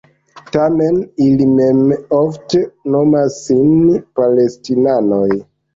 [0.53, 1.83] Tamen, ili mem
[2.21, 2.65] ofte
[2.97, 3.73] nomas sin
[4.21, 5.29] Palestinanoj.